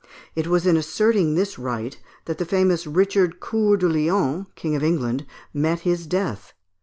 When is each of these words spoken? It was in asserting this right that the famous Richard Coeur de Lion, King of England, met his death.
It 0.33 0.47
was 0.47 0.65
in 0.65 0.77
asserting 0.77 1.35
this 1.35 1.59
right 1.59 1.95
that 2.25 2.39
the 2.39 2.43
famous 2.45 2.87
Richard 2.87 3.39
Coeur 3.39 3.77
de 3.77 3.87
Lion, 3.87 4.47
King 4.55 4.75
of 4.75 4.83
England, 4.83 5.27
met 5.53 5.81
his 5.81 6.07
death. 6.07 6.53